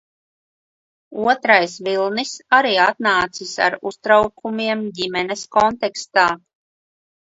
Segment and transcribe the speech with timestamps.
[1.33, 6.31] Otrais vilnis arī atnācis ar uztraukumiem ģimenes kontekstā.